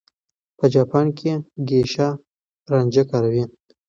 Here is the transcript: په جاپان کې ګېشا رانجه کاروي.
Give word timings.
په 0.57 0.65
جاپان 0.73 1.07
کې 1.17 1.31
ګېشا 1.67 2.09
رانجه 2.71 3.03
کاروي. 3.09 3.43